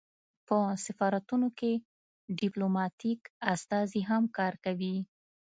په 0.47 0.57
سفارتونو 0.85 1.47
کې 1.59 1.71
ډیپلوماتیک 2.39 3.21
استازي 3.53 4.01
هم 4.09 4.23
کار 4.37 4.53
کوي 4.65 4.95